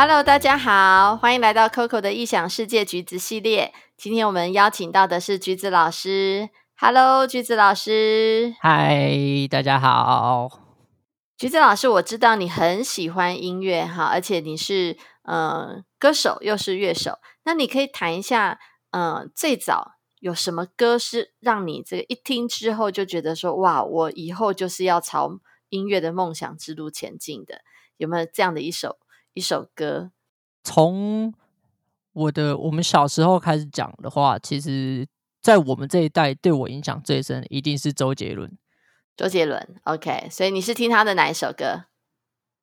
[0.00, 3.74] Hello，大家好，欢迎来到 Coco 的异想世界橘子系列。
[3.96, 6.50] 今天我们邀请到的是橘子老师。
[6.76, 8.54] Hello，橘子老师。
[8.60, 9.10] 嗨，
[9.50, 10.62] 大家好。
[11.36, 17.18] 橘子老师，我知道你很喜欢音乐哈，而且你是呃歌手又是乐手。
[17.42, 18.60] 那你可以谈一下，
[18.92, 25.40] 呃，最早有什么歌是让你这个一听之后就觉得说，哇，我以后就是要朝
[25.70, 27.62] 音乐的梦想之路前进的？
[27.96, 28.98] 有没有这样的一首？
[29.38, 30.10] 一首歌，
[30.64, 31.32] 从
[32.12, 35.06] 我的我们小时候开始讲的话，其实，
[35.40, 38.58] 在我们这一代对我影响最深，一定是周杰伦。
[39.16, 41.84] 周杰伦，OK，所以你是听他的哪一首歌？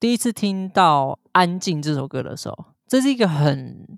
[0.02, 3.98] 第一次听到《安静》这首歌的时候，这是一个很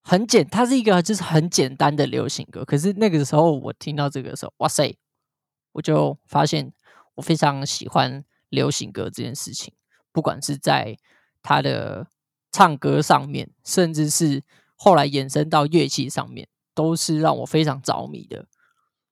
[0.00, 2.64] 很简，它是一个就是很简单的流行歌。
[2.64, 4.96] 可是那个时候我听到这个时候，哇塞，
[5.72, 6.72] 我就发现
[7.16, 9.74] 我非常喜欢流行歌这件事情，
[10.12, 10.96] 不管是在
[11.44, 12.08] 他的
[12.50, 14.42] 唱歌上面，甚至是
[14.76, 18.46] 后来延伸到乐器上面，都是让我非常着迷的。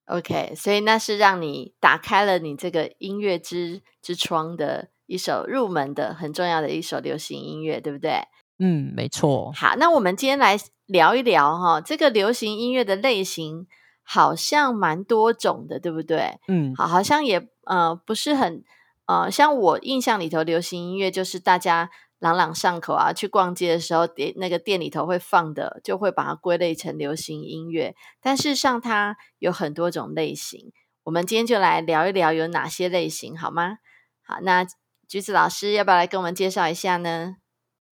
[0.06, 8.22] OK，所以那是让你打开了你这个音乐之之窗的一首入门的很重要的一首流行音乐，对不对？
[8.58, 9.52] 嗯，没错。
[9.54, 13.66] 好，那我们今天来聊一聊哈，这个流行音乐的类型
[14.02, 16.38] 好像蛮多种的，对不对？
[16.48, 18.64] 嗯，好，好像也呃不是很
[19.06, 21.90] 呃，像我印象里头，流行音乐就是大家。
[22.22, 23.12] 朗朗上口啊！
[23.12, 27.96] 去逛街的时候，店那个店里头会放的，就会把它归类成流行音乐。
[28.20, 30.72] 但事实上，它有很多种类型。
[31.02, 33.78] 我们今天就来聊一聊有哪些类型，好吗？
[34.22, 34.64] 好，那
[35.08, 37.38] 橘子老师要不要来跟我们介绍一下呢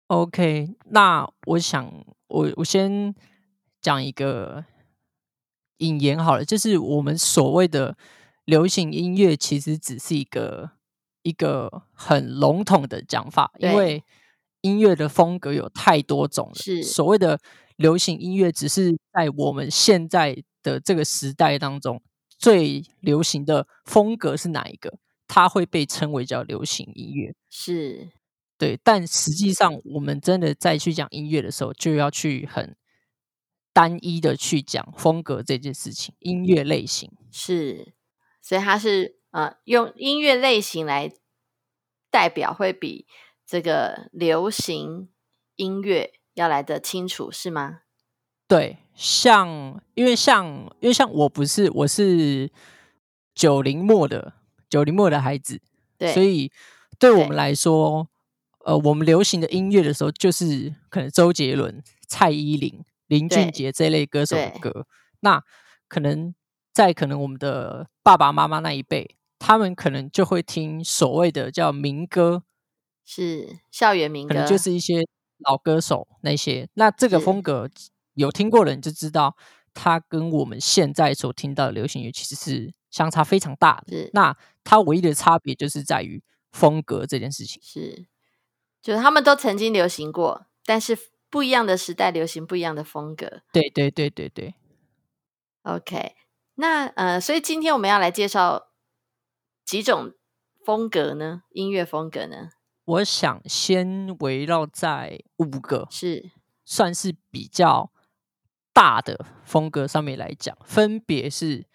[0.07, 1.93] ？OK，那我想
[2.27, 3.13] 我我先
[3.79, 4.65] 讲一个
[5.77, 7.95] 引言好了，就是我们所谓的
[8.45, 10.71] 流行音乐，其实只是一个。
[11.25, 14.03] 一个很笼统的讲法，因为
[14.65, 16.55] 音乐的风格有太多种了。
[16.55, 17.39] 是所谓的
[17.75, 22.01] 流行音乐，只是在我们现在的这个时代当中
[22.37, 24.97] 最流行的风格是哪一个？
[25.27, 27.33] 它会被称为叫流行音乐。
[27.49, 28.09] 是
[28.57, 32.75] 对，但实际上我们真的再去讲音乐的时候，就要去很
[33.71, 36.15] 单一的去讲风格这件事情。
[36.19, 37.93] 音乐类型是，
[38.41, 39.19] 所以它是。
[39.35, 41.11] 呃，用音乐类型来
[42.09, 43.05] 代表会比
[43.45, 45.09] 这个流行
[45.55, 47.81] 音乐要来的清楚，是吗？
[48.47, 50.45] 对，像因为像
[50.79, 52.49] 因为像我不是我是
[53.33, 54.33] 九零末的
[54.69, 55.61] 九零末的孩子，
[55.97, 56.51] 对，所以
[56.99, 58.07] 对我们来说，
[58.65, 64.85] 呃，我们流行的音乐的时候，就是可能周杰伦、蔡依林、林俊杰这类歌手的歌。
[65.21, 65.43] 那
[65.87, 66.33] 可能
[66.73, 69.15] 在可能我们的爸爸妈妈那一辈。
[69.37, 72.43] 他们可能就会听所谓的叫民歌，
[73.05, 75.07] 是校园民歌，可能就是一些
[75.39, 76.67] 老歌手那些。
[76.73, 77.69] 那这个风格
[78.15, 79.37] 有听过的人就知道，
[79.73, 84.09] 它跟我们现在所听到的流行乐其实是相差非常大的。
[84.13, 86.21] 那它唯一的差别就是在于
[86.51, 87.61] 风格这件事情。
[87.63, 88.07] 是，
[88.81, 90.97] 就是他们都曾经流行过，但是
[91.29, 93.43] 不一样的时代流行不一样的风格。
[93.53, 94.55] 对对对对对。
[95.63, 96.15] OK，
[96.55, 98.67] 那呃，所以今天我们要来介绍。
[99.65, 100.13] 几种
[100.63, 101.41] 风格呢？
[101.49, 102.51] 音乐风格呢？
[102.85, 106.31] 我想先围绕在五个，是。
[106.63, 107.91] 算是比较
[108.73, 111.67] 大的风格上面来讲，分别是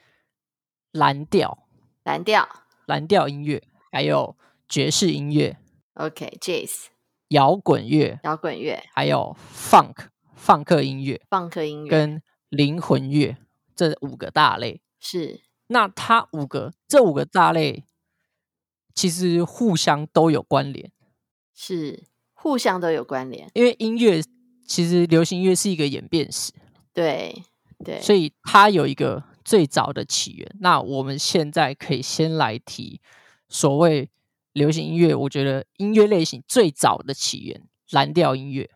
[0.91, 1.69] 蓝调、
[2.03, 2.49] 蓝调、
[2.87, 3.63] 蓝调音乐，
[3.93, 4.37] 还有
[4.69, 5.57] 爵士音乐
[5.95, 6.87] ，OK，Jazz，
[7.29, 13.37] 摇滚乐、摇滚乐，还有 Funk、放克音乐、放克音乐跟灵魂乐
[13.77, 14.83] 这五个大类。
[14.99, 15.43] 是。
[15.69, 17.85] 那它五个这五个大类，
[18.93, 20.91] 其实互相都有关联，
[21.63, 23.51] 是互相都有关联。
[23.53, 24.23] 因为音乐
[24.67, 26.53] 其实流行音乐是一个演变史，
[26.95, 27.43] 对
[27.85, 30.57] 对，所以它有一个最早的起源。
[30.61, 33.03] 那我们现在可以先来提
[33.51, 34.09] 所谓
[34.55, 38.71] 流行音乐，我觉得音乐类型最早的起源蓝调音乐。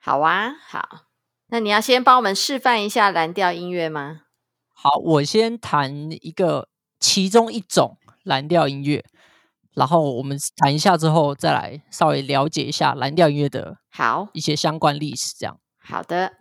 [0.00, 1.06] 好啊，好，
[1.46, 4.22] 那你要先帮我们示范一下蓝调音乐吗？
[4.72, 6.68] 好，我先谈一个
[6.98, 9.04] 其中一种蓝调音乐，
[9.76, 15.34] 然后我们谈一下之后，再来稍微了解一下蓝调音乐的好一些相关历史。
[15.38, 16.32] 这样，好的。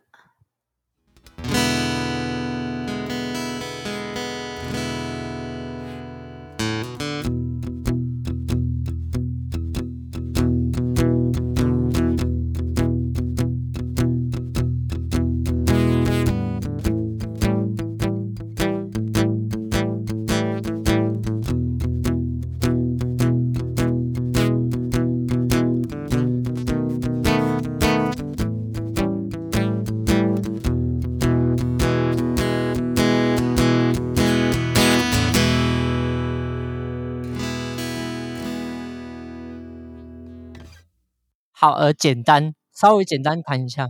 [41.65, 43.89] 好，呃，简单，稍微简单谈一下，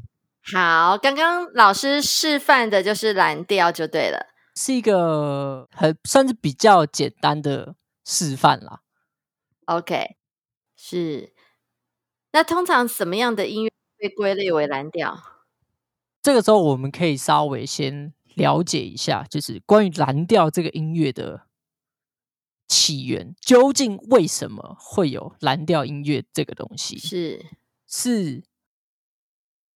[0.54, 4.28] 好，刚刚老师示范的就是蓝调就对了。
[4.56, 7.76] 是一个很算是比较简单的
[8.06, 8.80] 示范啦。
[9.66, 10.16] OK，
[10.78, 11.34] 是。
[12.32, 15.22] 那通常什么样的音乐被归类为蓝调？
[16.22, 21.42] 这个时候我们可以稍微先了解一下，就是关于蓝调这个音乐的
[22.68, 26.98] 起源，究竟为什么会有蓝调音乐这个东西？
[26.98, 27.46] 是
[27.98, 28.44] 是，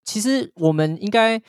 [0.04, 1.42] 其实我们应该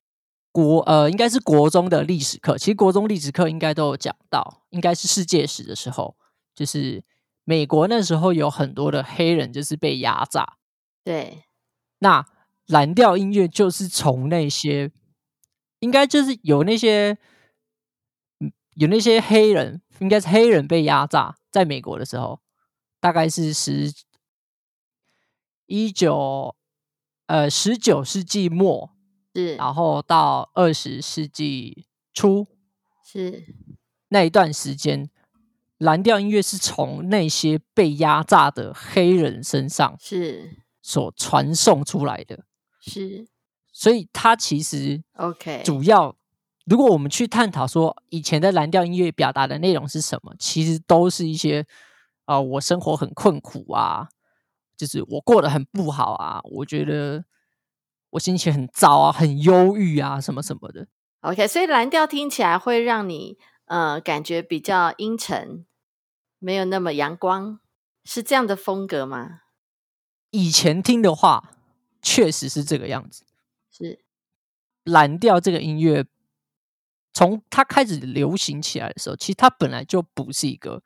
[0.52, 6.16] 国呃，应该是国中的历史课，其实国中历史课应该都有讲到，应该是世界史的时候，
[6.54, 7.02] 就是
[7.42, 10.58] 美国那时候有很多的黑人就是被压榨，
[11.02, 11.42] 对，
[11.98, 12.24] 那
[12.66, 14.92] 蓝调音乐就是从那些，
[15.80, 17.18] 应该就是有那些，
[18.38, 22.40] 嗯有那些黑人，应该是黑人被压榨，在美国的时候，
[23.00, 23.92] 大概是十
[25.66, 26.56] 一九
[27.30, 28.90] 呃十九世纪末，
[29.36, 29.54] 是。
[29.54, 32.48] 然后到二十世纪初
[33.06, 33.44] 是。
[34.08, 35.08] 那一段时间，
[35.78, 40.56] 蓝调音乐是从那些被压榨的黑人身上是。
[40.82, 42.44] 所传送出来的。
[42.80, 43.28] 是。
[43.72, 46.16] 所以它其实 OK，主要，
[46.66, 51.64] 如果我们去探讨说以前的蓝调音乐表达的内容是什么，其实都是一些
[52.24, 54.08] 啊、呃我生活很困苦啊，
[54.80, 57.22] 就是我过得很不好啊，我觉得
[58.08, 60.88] 我心情很糟啊，很忧郁啊，什么什么的。
[61.20, 63.36] OK，所以蓝调听起来会让你
[63.66, 65.66] 呃感觉比较阴沉，
[66.38, 67.60] 没有那么阳光，
[68.04, 69.40] 是这样的风格吗？
[70.30, 71.52] 以前听的话，
[72.00, 73.26] 确实是这个样子。
[73.70, 74.02] 是
[74.84, 76.06] 蓝调这个音乐，
[77.12, 80.82] 从它开始流行起来的时候，其实它本来就不是一个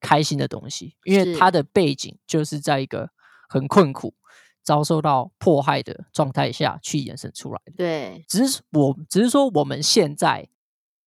[0.00, 3.10] 开心的东西，因为它的背景就是在一个
[3.48, 4.14] 很困苦、
[4.62, 7.72] 遭受到迫害的状态下去延伸出来的。
[7.76, 10.48] 对只是我只是说，我们现在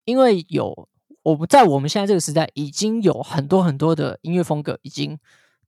[0.04, 0.88] 因为有
[1.22, 5.18] 我们在我们现在这个时代，已经有很多很多的音乐风格已经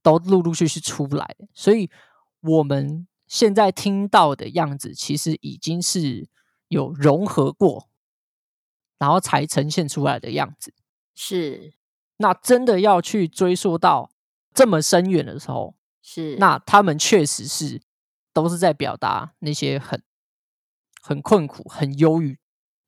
[0.01, 1.89] 都陆陆续续出来，所以
[2.41, 6.27] 我们现在听到的样子，其实已经是
[6.67, 7.87] 有融合过，
[8.97, 10.73] 然后才呈现出来的样子。
[11.15, 11.73] 是
[12.17, 14.09] 那真的要去追溯到
[14.53, 17.81] 这么深远的时候，是那他们确实是
[18.33, 20.03] 都是在表达那些很
[21.01, 22.37] 很困苦、很忧郁，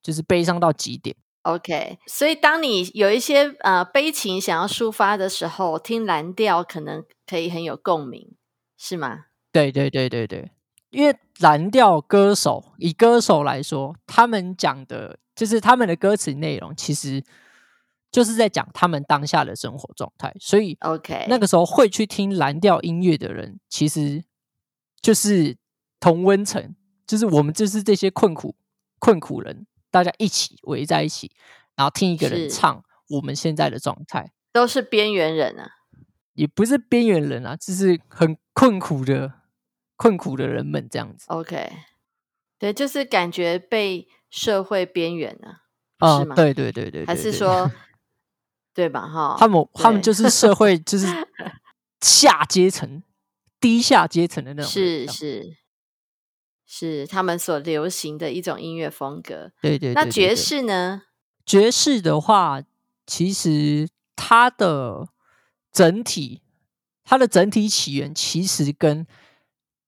[0.03, 1.15] 就是悲伤到极点。
[1.43, 8.35] OK，所以当你有一些呃悲情想要抒发的时候，听蓝调可能可以很有共鸣，
[8.77, 9.25] 是吗？
[9.51, 10.51] 对对对对对，
[10.89, 17.23] 因为蓝调歌手以歌手来说，他们讲的就是他们的歌词内容，其实
[18.15, 24.23] 就是在讲他们当下的生活状态，所以 OK，那个时候会去听蓝调音乐的人，其实
[25.01, 25.57] 就是
[25.99, 28.55] 同温层，就是我们就是这些困苦
[28.99, 31.29] 困苦人，大家一起围在一起，
[31.75, 35.71] 然后听一个人唱我们现在的状态，都是边缘人啊。
[36.35, 39.41] 也不是边缘人啊，就是很困苦的
[39.97, 41.25] 困苦的人们这样子。
[41.27, 41.69] OK，
[42.57, 45.63] 对，就是感觉被社会边缘了，
[45.97, 46.33] 啊、是吗？
[46.33, 47.69] 对对对对，还是说
[48.75, 49.07] 对吧？
[49.07, 51.07] 哈，他们他们就是社会就是
[52.01, 53.01] 下阶层、
[53.59, 55.57] 低下阶层的那种，是是
[56.65, 59.51] 是他们所流行的一种音乐风格。
[59.61, 61.03] 对对对那爵士呢？
[61.45, 62.61] 爵士的话，
[63.07, 65.07] 其实它的
[65.71, 66.41] 整体，
[67.03, 69.07] 它的整体起源其实跟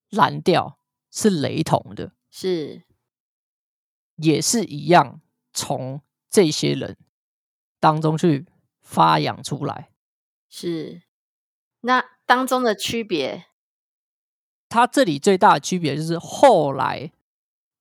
[0.09, 0.79] 蓝调
[1.11, 2.83] 是雷同的，是
[4.15, 5.19] 也是一样
[5.51, 6.95] 从这些人
[7.79, 8.45] 当中去
[8.87, 9.89] 发扬出来。
[10.49, 11.01] 是，
[11.81, 13.47] 那当中的区别
[14.69, 17.11] 它这里最大的区别就是后来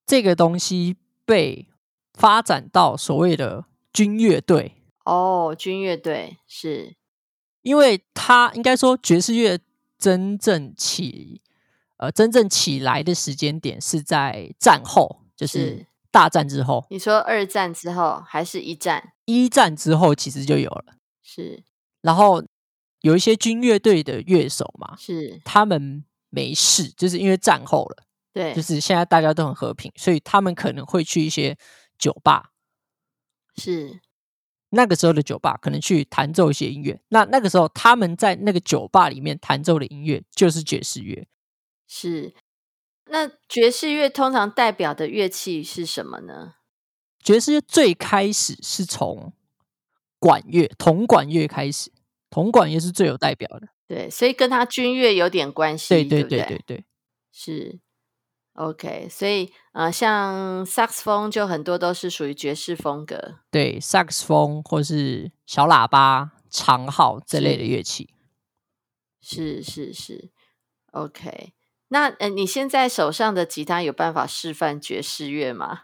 [0.04, 1.68] 这个东西被
[2.12, 6.96] 发展到所谓的军乐队，哦，军乐队是
[7.62, 9.60] 因为它应该说爵士乐
[9.96, 11.40] 真正起
[11.98, 19.12] 呃真正起来的时间点是在战后，就是是大战之后，你说二战之后还是一战？
[19.24, 20.95] 一战之后其实就有了。
[21.28, 21.64] 是
[22.02, 22.40] 然后
[23.00, 31.58] 有一些军乐队的乐手嘛，是，他们没事，就是因为战后了，对，就是现在大家都很和平，所以他们可能会去一些
[31.98, 32.52] 酒吧，
[33.56, 34.00] 是
[34.70, 37.00] 那个时候的酒吧可能去弹奏一些音乐。
[37.08, 41.26] 那那个时候他们在那个酒吧里面弹奏的音乐就是爵士乐。
[41.88, 42.34] 是。
[43.08, 46.54] 那爵士乐通常代表的乐器是什么呢？
[47.22, 49.32] 爵士乐最开始是从
[50.18, 51.90] 管乐、铜管乐开始，
[52.30, 53.68] 铜管乐是最有代表的。
[53.86, 56.84] 对，所以跟他军乐有点关系，对对对对对对。
[57.30, 57.78] 是
[58.54, 68.08] ，OK，所以呃，像萨克斯风就很多都是属于爵士风格，对，萨克斯风或是小喇叭、长号这类的乐器。
[69.20, 70.30] 是是是
[70.92, 71.52] ，OK。
[71.88, 75.82] 那呃，你现在手上的吉他有办法示范爵士乐吗？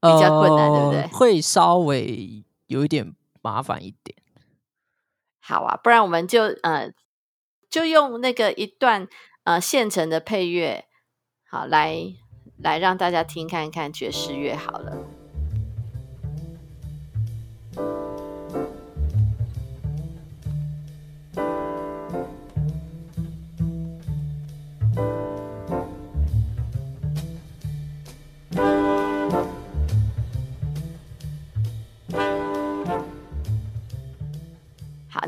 [0.00, 1.06] 比较困难，对不对？
[1.08, 4.16] 会稍微有一点麻烦一点。
[5.40, 6.92] 好啊，不然我们就呃，
[7.68, 9.08] 就用那个一段
[9.44, 10.86] 呃现成的配乐，
[11.48, 11.96] 好来
[12.58, 15.19] 来让大家听看看爵士乐好了。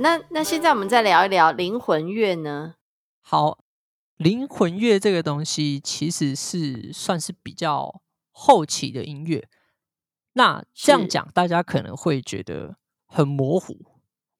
[0.03, 2.75] 那那现在我们再聊一聊灵魂乐呢？
[3.21, 3.63] 好，
[4.17, 9.49] 灵魂乐这个东西其实是算是比较后期的音乐。
[10.33, 13.77] 那这样讲，大家可能会觉得很模糊。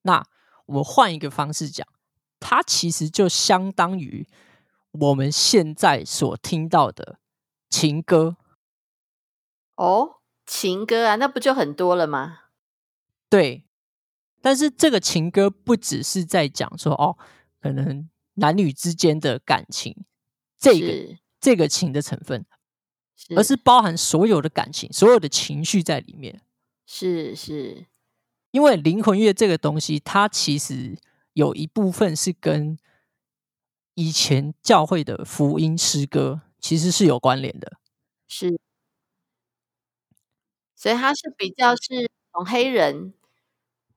[0.01, 0.25] 那
[0.65, 1.87] 我换一个方式讲，
[2.41, 4.27] 它其实就相当于
[4.91, 7.19] 我们现在所听到的
[7.69, 8.35] 情歌。
[9.75, 12.39] 哦，情歌啊，那不就很多了吗？
[13.29, 13.63] 对。
[14.43, 17.17] 但是这个情歌不只是在讲说哦，
[17.61, 19.95] 可能男女之间的感情，
[20.59, 22.45] 这个这个情的成分，
[23.37, 26.41] 而是包含所有的感情、所有的情绪在里面。
[26.85, 27.85] 是是，
[28.51, 30.97] 因为灵魂乐这个东西，它其实
[31.31, 32.77] 有一部分是跟
[33.93, 37.77] 以前教会的福音诗歌其实是有关联的。
[38.27, 38.59] 是，
[40.75, 43.13] 所以它是比较是从黑人。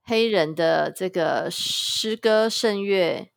[0.07, 3.29] 黑人的这个诗歌圣乐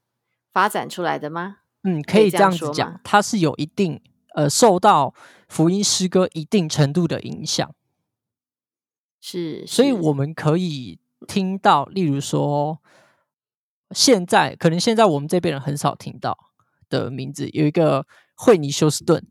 [0.53, 1.57] 发展出来的吗？
[1.83, 4.01] 嗯，可以这样子讲，它是有一定
[4.37, 5.13] 呃受到
[5.49, 7.75] 福音诗歌一定程度的影响。
[9.21, 12.79] 是，所以我们可以听到，例如说，
[13.91, 16.39] 现在可能现在我们这边人很少听到
[16.89, 19.27] 的名字，有一个惠尼休斯顿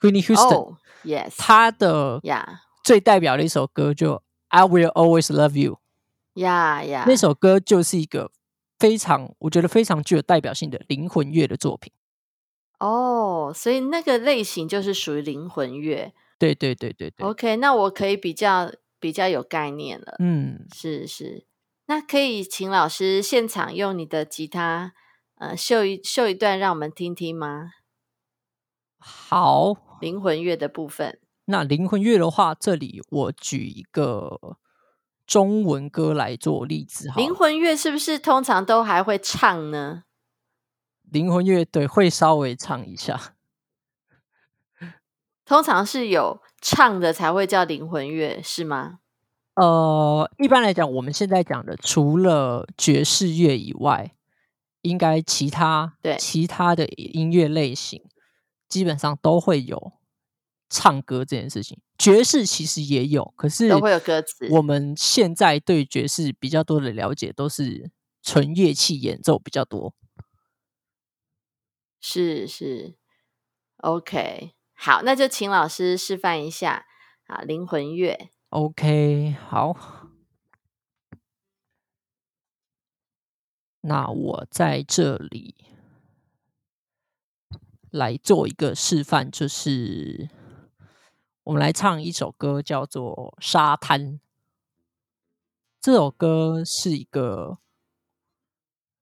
[0.00, 4.14] ，Whitney Houston，Yes，他的呀最代表的一首歌就
[4.48, 5.74] 《I Will Always Love You》。
[6.38, 7.04] 呀呀！
[7.06, 8.32] 那首歌就是一个
[8.78, 11.92] 非常，我觉得非常具有代表性的灵魂乐的作品。
[12.78, 16.12] 哦，所以那个类型就是属于灵魂乐。
[16.38, 17.26] 对对对对对。
[17.26, 20.14] OK，那我可以比较比较有概念了。
[20.20, 21.46] 嗯，是是。
[21.86, 24.92] 那可以请老师现场用你的吉他，
[25.36, 27.72] 呃，秀一秀一段让我们听听吗？
[28.98, 31.18] 好，灵魂乐的部分。
[31.46, 34.58] 那灵魂乐的话，这里我举一个。
[35.28, 40.04] 中文歌来做例子，灵魂乐是不是通常都还会唱呢？
[41.02, 43.34] 灵魂乐对，会稍微唱一下。
[45.44, 49.00] 通常是有唱的才会叫灵魂乐，是吗？
[49.54, 54.14] 呃，一般来讲，我们现在讲的，除了爵士乐以外，
[54.80, 58.02] 应该其他对其他的音乐类型，
[58.66, 59.92] 基本上都会有。
[60.70, 64.46] 唱歌这件事情，爵士其实也有，可是都会有歌词。
[64.50, 67.90] 我们现在对爵士比较多的了解，都是
[68.22, 69.94] 纯乐器演奏比较多。
[72.00, 72.96] 是是
[73.78, 76.86] ，OK，好，那就请老师示范一下
[77.26, 78.28] 啊，灵魂乐。
[78.50, 79.74] OK，好，
[83.80, 85.54] 那我在这里
[87.90, 90.28] 来做一个示范，就是。
[91.48, 94.02] 我们来唱一首歌，叫做《沙滩》。
[95.80, 97.56] 这首歌是一个，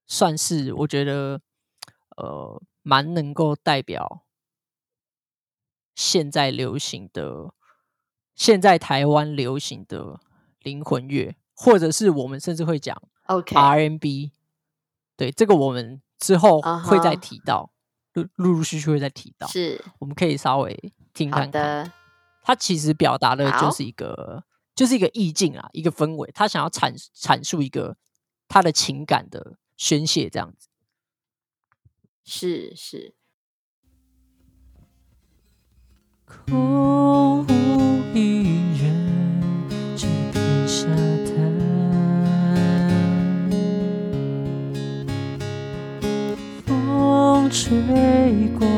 [0.05, 1.41] 算是我觉得，
[2.15, 4.23] 呃，蛮能够代表
[5.93, 7.53] 现在流行的、
[8.33, 10.21] 现在台湾流行的
[10.61, 14.31] 灵魂乐，或者是我们甚至会讲 OK R&B。
[15.17, 17.73] 对，这个我们之后会再提到，
[18.13, 19.45] 陆陆陆续续会再提到。
[19.47, 21.91] 是，我们可以稍微听看看。
[22.47, 26.31] 他其实表达的就是一个，就是一个意境啊，一个氛围。
[26.33, 27.97] 他想要阐阐述一个
[28.47, 30.69] 他的情感的宣泄，这样子。
[32.23, 33.15] 是是。
[36.25, 37.47] 空无
[38.15, 40.87] 一人，这片沙
[41.25, 41.35] 滩，
[46.65, 48.76] 风吹过。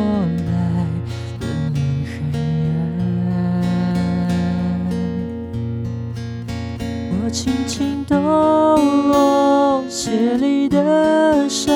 [7.31, 11.71] 轻轻抖落鞋里的沙，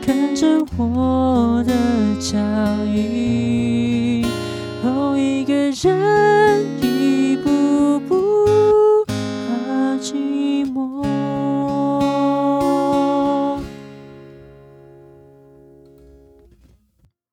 [0.00, 1.72] 看着我的
[2.20, 2.38] 脚
[2.84, 4.24] 印，
[4.82, 9.54] 后一个人一步步好
[10.00, 11.04] 寂寞。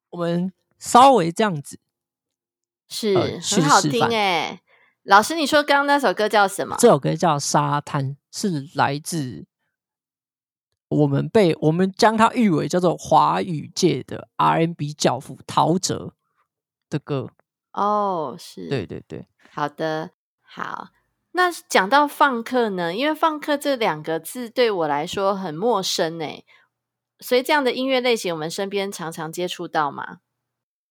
[0.09, 1.77] 我们稍微这样子，
[2.89, 4.59] 是、很好听示范哎。
[5.07, 6.75] 老师，你说刚刚那首歌叫什么？
[6.77, 9.45] 这首歌叫《沙滩》，是来自
[10.89, 16.11] 我们被我们将它誉为叫做华语界的 R&B 教父陶喆
[16.89, 17.29] 的歌。
[17.71, 20.11] 哦，是，对对对，好的，
[20.41, 20.89] 好。
[21.31, 22.93] 那讲到放克呢？
[22.93, 26.45] 因为放克这两个字对我来说很陌生诶，
[27.21, 30.17] 所以这样的音乐类型，我们身边常常接触到吗？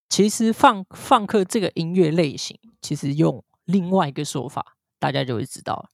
[0.09, 5.89] 其实放放克这个音乐类型，其实用另外一个说法，大家就会知道了，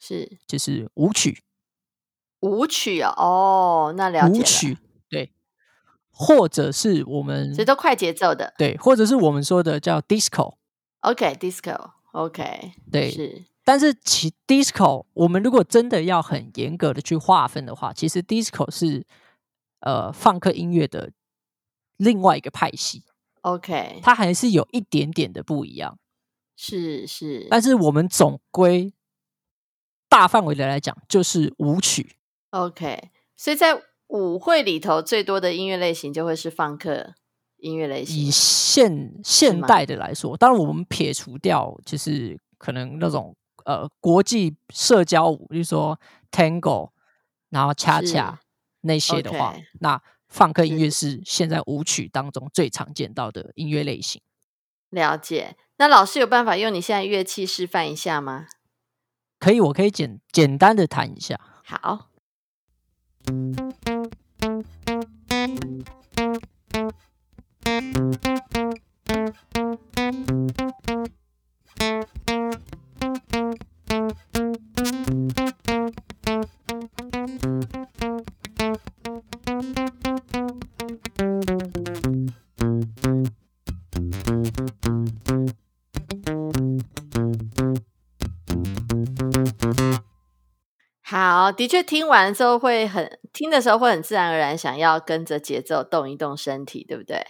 [0.00, 1.44] 是就是舞曲。
[2.40, 4.78] 舞曲哦，哦，那了解了，舞曲
[5.08, 5.32] 对，
[6.10, 8.52] 或者是我们所以都快节奏的。
[8.58, 10.56] 对，或者是我们说的叫 disco。
[11.00, 19.06] OK，disco，OK，、对是但是其 disco，我们如果真的要很严格的去划分的话，其实 disco 是
[19.80, 21.12] 呃放克音乐的
[21.96, 23.04] 另外一个派系
[23.42, 25.98] ，OK，它还是有一点点的不一样。
[26.64, 28.94] 是是，但是我们总归
[30.08, 32.18] 大范围的来讲，就是舞曲。
[32.50, 37.14] OK，所以在舞会里头最多的音乐类型就会是放克
[37.56, 38.30] 音乐类型以。
[38.30, 45.98] 现现代的来说，当然我们撇除掉就是可能那种呃国际社交舞，比如说
[46.30, 46.90] Tango，
[47.50, 48.38] 然后恰恰
[48.82, 54.22] 那些的话那放克音乐是现在舞曲当中最常见到的音乐类型。
[54.92, 55.56] 了解。
[55.78, 58.46] 那老师有办法用你现在乐器示范一下吗？
[59.40, 61.40] 可以，我可以简简单的弹一下。
[61.64, 62.10] 好，
[91.62, 97.24] 的确听完之后会很听的时候会很自然而然想要跟着节奏动一动身体，对不对？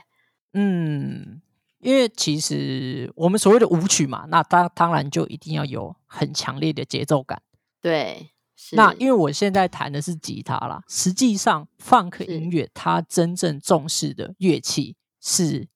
[0.54, 1.42] 嗯，
[1.80, 7.42] 因为其实我们所谓的舞曲嘛，那当当然就一定要有很强烈的节奏感。
[7.82, 8.74] 对，是。
[8.74, 12.34] 那因为我现在弹的是吉他啦，实际上放克是。
[12.34, 15.68] 音乐它真正重视的乐器是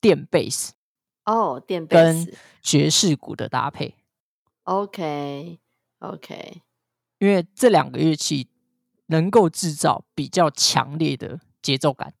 [0.00, 0.74] 电贝斯
[1.24, 2.34] 哦，电贝跟斯。
[2.62, 3.96] 爵士鼓的搭配
[4.62, 5.58] ，，OK
[5.98, 6.62] OK，
[7.24, 8.48] 因为这两个乐器
[9.06, 12.12] 能够制造比较强烈的节奏感，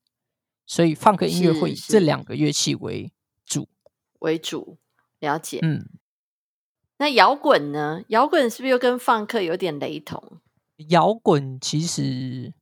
[0.64, 3.12] 所以放克音乐会以这两个乐器为
[3.44, 3.68] 主。
[4.20, 4.78] 为主，
[5.20, 5.58] 了解。
[5.60, 5.90] 嗯，
[6.96, 8.02] 那摇滚呢？
[8.08, 10.40] 摇滚是不是又跟放克有点雷同？
[10.88, 12.54] 摇滚其实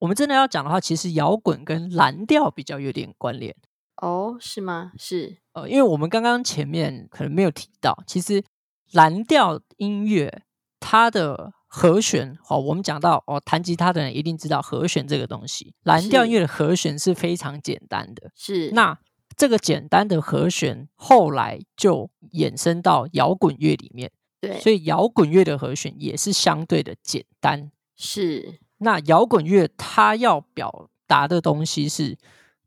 [0.00, 3.54] 我们真的要讲的话，其实摇滚跟蓝调比较有点关联。
[3.98, 4.90] 哦，是吗？
[4.98, 8.42] 是呃，因为我们刚刚前面可能没有提到，其实
[8.90, 10.42] 蓝调音乐
[10.80, 15.74] 它的和弦，哦，我们讲到哦，弹吉他的人一定知道和弦这个东西。
[15.82, 18.96] 蓝调音乐的和弦是非常简单的，是，那
[19.36, 27.72] 这个简单的和弦后来就衍生到摇滚乐里面，对，所以摇滚乐的和弦也是相对的简单。
[27.96, 32.16] 是那摇滚乐它要表达的东西是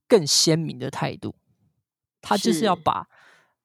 [0.05, 1.33] 更鲜明的态度，
[2.21, 3.07] 它就是要是把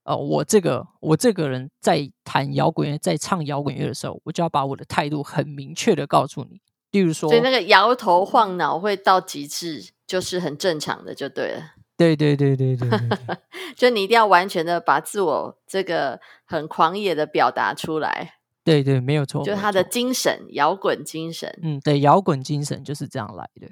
[0.05, 6.61] 呃我这个我这个人在弹摇滚乐在唱摇滚乐的时候，我就要把我的态度很明确的告诉你。
[6.91, 11.63] 例如说所以，那个摇头晃脑会到极致，就是很正常的，就对了。
[11.97, 13.37] 对对对对对对对
[13.77, 18.35] 就你一定要完全的把自我这个很狂野的表达出来，
[18.65, 21.57] 对对，没有错，就他的精神，摇滚精神。
[21.63, 23.69] 嗯，对，摇滚精神就是这样来的。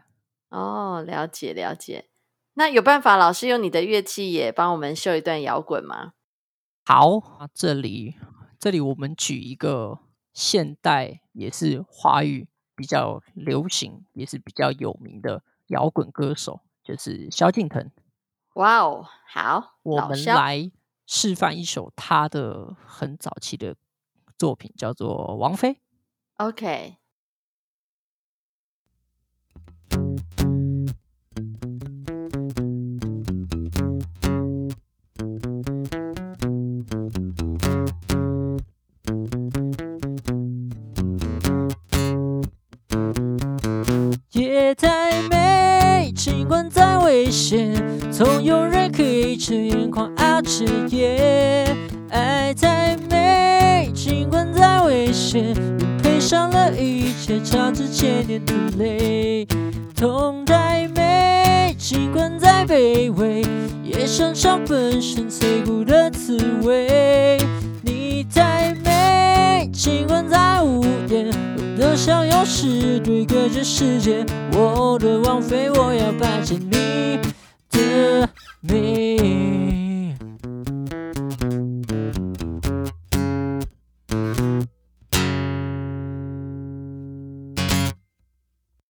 [0.50, 2.06] 哦，了解了解。
[2.54, 6.12] 那有办法，老师用你的乐器也帮我们秀一段摇滚吗？
[6.92, 8.16] 好，啊这里
[8.58, 10.00] 这里我们举一个
[10.32, 17.88] 现代也是华语比较流行，也是比较有名的摇滚歌手，就是萧敬腾。
[18.54, 20.68] 哇哦，好，我们来
[21.06, 23.76] 示范一首他的很早期的
[24.36, 25.74] 作品，叫做《王菲》。
[26.38, 26.96] OK，
[48.12, 51.66] 总有人可以遮眼眶啊彻夜。
[52.10, 55.54] 爱太美，尽管再危险，
[56.00, 59.46] 配上了一切，插着千年的泪。
[59.96, 63.44] 痛太美，尽管再卑微，
[63.82, 67.38] 也想尝本身脆骨的滋味。
[67.82, 77.18] 你太美，尽管再无言，我的想要是对隔着世界，我的王妃，我要拜见你
[78.60, 79.20] 你。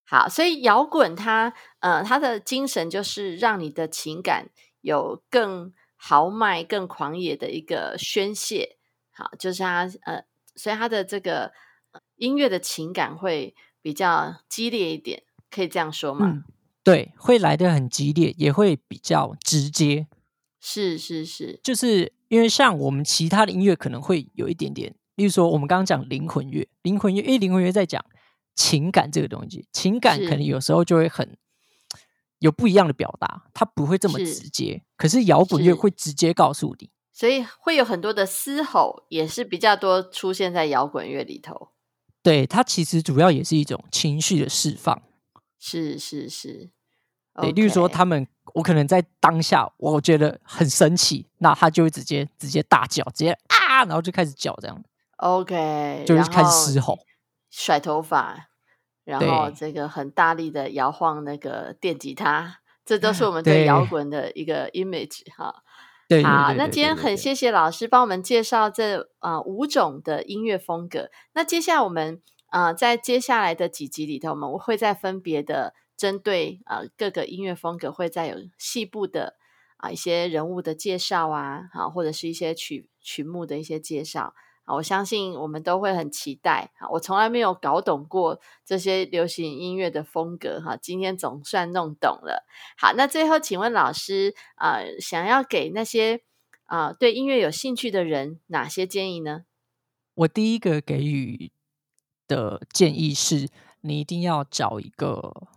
[0.05, 8.77] 好，所以摇滚它呃，它的精神就是让你的情感有更豪迈、更狂野的一个宣泄。
[9.13, 10.25] 好，就是它呃，
[10.57, 11.53] 所以它的这个
[12.17, 16.43] 音乐的情感会比较激烈一点，可以这样说吗？
[16.83, 20.07] 对，会来的很激烈，也会比较直接。
[20.61, 28.05] 是是是，就是因为像我们其他的音乐可能会有一点点，例如说我们刚刚讲灵魂乐，灵魂乐，因为灵魂乐在讲
[28.55, 31.37] 情感这个东西，情感可能有时候就会很
[32.41, 34.83] 有不一样的表达，它不会这么直接。
[34.97, 41.71] 可是摇滚乐是会直接告诉你，所以会有很多的嘶吼，也是比较多出现在摇滚乐里头。
[42.23, 45.03] 对它其实主要也是一种情绪的释放。
[45.61, 46.71] 是是是，
[47.41, 54.83] 对，例如说他们，我可能在当下我觉得很生气，那他就会直接直接大叫，直接啊，然后就开始叫这样
[55.19, 56.99] ，OK，就是开始嘶吼。
[57.51, 58.49] 甩头发，
[59.05, 65.63] 然后对这个很大力的摇晃那个电吉他，这都是我们对对摇滚的一个 image 哈。
[66.09, 71.11] 对，对好，那今天很谢谢老师帮我们介绍这呃五种的音乐风格。
[71.35, 79.37] 那接下来我们呃在接下来的几集里头，我们会再分别的针对呃各个音乐风格，会再有细部的
[79.79, 84.35] 啊、一些人物的介绍啊，啊、或者是一些曲曲目的一些介绍。
[84.65, 86.71] 啊，我相信我们都会很期待。
[86.79, 92.47] 啊，我从来没有搞懂过这些流行音乐的风格，哈，今天总算弄懂了。
[92.77, 96.21] 好，那最后请问老师，呃，想要给那些
[96.67, 99.45] 啊、对音乐有兴趣的人哪些建议呢？
[100.15, 101.51] 我第一个给予
[102.31, 103.49] 的建议是，
[103.81, 105.49] 你一定要找一个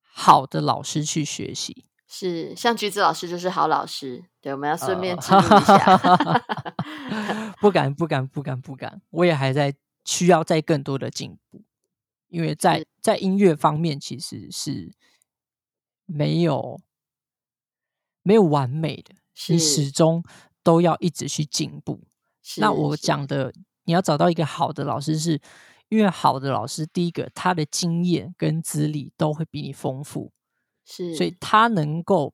[0.00, 1.84] 好的老师去学习。
[2.06, 5.98] 是像橘子老师就是好老师，对，我们要顺便呃指引一下。
[7.60, 11.64] 不敢，不敢，不敢，不敢，我也还在需要再更多的进步，
[12.28, 14.92] 因为在在音乐方面其实是
[16.06, 16.80] 没有
[18.22, 19.14] 没有完美的，
[19.48, 20.22] 你始终
[20.62, 22.00] 都要一直去进步。
[22.58, 23.52] 那我是讲的，
[23.84, 25.40] 你要找到一个好的老师是，
[25.92, 30.32] 因为好的老师，第一个他的经验跟资历都会比你丰富，
[30.86, 32.32] 是，所以他能够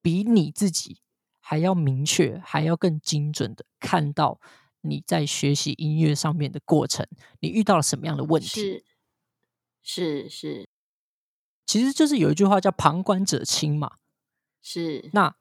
[0.00, 1.00] 比你自己
[1.40, 4.40] 还要明确，还要更精准的看到
[4.82, 7.04] 你在学习音乐上面的过程，
[7.40, 8.48] 你遇到了什么样的问题。
[8.60, 8.84] 是
[9.82, 10.68] 是是
[11.66, 13.96] 其实就是有一句话叫“旁观者清”嘛。
[14.62, 15.34] 是那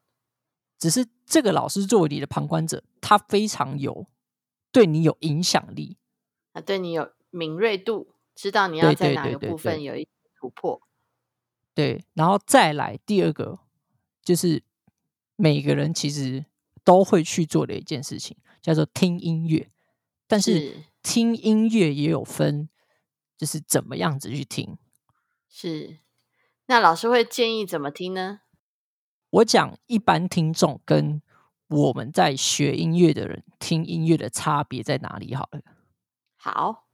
[0.79, 4.07] 只是这个老师作为你的旁观者，他非常有
[4.71, 5.99] 对你有影响力。
[6.53, 10.07] 啊，对你有敏锐度，知道你要在哪个对对对对部分有一
[10.39, 10.81] 突破。
[11.73, 13.59] 对，然后再来第二个，
[14.23, 14.63] 就是
[15.35, 16.45] 每个人其实
[16.83, 19.69] 都会去做的一件事情，叫做听音乐。
[20.27, 22.69] 但是是听音乐也有分，
[23.37, 24.77] 就是怎么样子去听。
[25.49, 25.97] 是，
[26.67, 28.41] 那老师会建议怎么听呢？
[29.31, 31.21] 我讲一般听众跟
[31.67, 35.33] 我们在学音乐的人听音乐的差别在哪里？
[35.33, 35.61] 好了，
[36.45, 36.89] 好，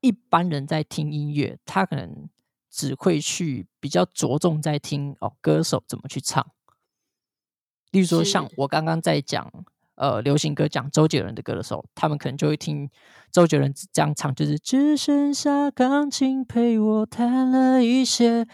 [0.00, 2.28] 一般人在听音乐，他可能
[2.68, 6.44] 只会去比较着重在听哦歌手怎么去唱。
[7.92, 9.48] 例如说，像我刚刚在讲
[9.94, 12.90] 呃流行歌，讲周杰伦的歌的时候，他们可能就会听
[13.30, 18.48] 周杰伦这样唱，就是只剩下钢琴陪我弹了一些。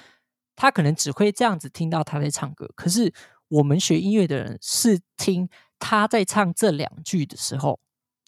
[0.54, 3.10] 他可能只会这样子听到他在唱歌，可是
[3.48, 7.80] 我们学音乐的人是听他在唱这两句的时候，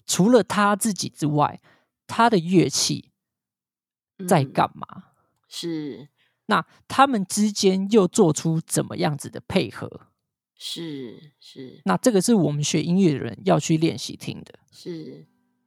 [0.07, 1.61] 除了他自己之外，
[2.09, 3.13] 他的乐器
[4.27, 5.05] 在嗯干嘛？
[5.47, 6.09] 是
[6.47, 10.09] 那他们之间又做出怎么样子的配合？
[10.57, 14.59] 是是那这个是我们学音乐的人要去练习听的。
[14.73, 15.27] 是，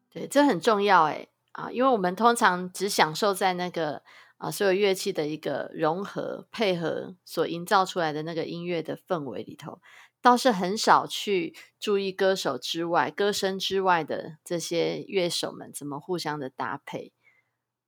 [0.09, 4.03] 对，这很重要哎啊，因为我们通常只享受在那个
[4.37, 9.79] 啊所有乐器的一个融合配合所营造出来的那个音乐的氛围里头，
[10.21, 17.11] 倒是很少去注意歌手之外、歌声之外的这些乐手们怎么互相的搭配。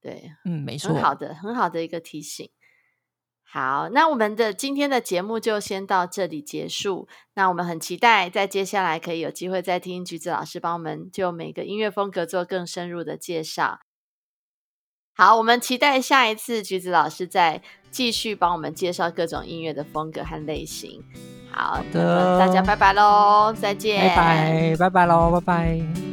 [0.02, 2.50] 对，嗯，没错很，好的，很好的一个提醒。
[3.43, 7.08] 好，那我们的今天的节目就先到这里结束。
[7.36, 13.82] 那我们很期待在接下来可以有机会再听橘子老师帮我们就每个音乐风格做更深入的介绍。
[15.15, 21.04] 好，我们期待下一次橘子老师再继续帮我们介绍各种音乐的风格和类型。
[21.52, 26.12] 好的，大家拜拜喽，再见，拜拜，拜拜喽，拜拜。